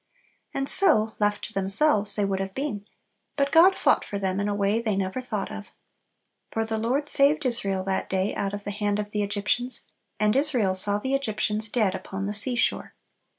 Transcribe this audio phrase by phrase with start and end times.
[0.51, 2.87] And so, left to themselves, they would have been;
[3.35, 5.67] but God fought for them in a way they never thought of.
[6.51, 9.83] For "the Lord saved Israel that day out of the hand of the Egyptians,
[10.19, 12.95] and Israel saw the Egyptians dead upon the sea shore."